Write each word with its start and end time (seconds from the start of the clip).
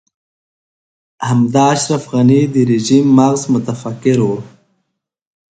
همدا 1.27 1.65
اشرف 1.75 2.03
غني 2.13 2.41
د 2.53 2.55
رژيم 2.71 3.05
مغز 3.17 3.41
متفکر 3.53 4.17
و. 4.23 4.29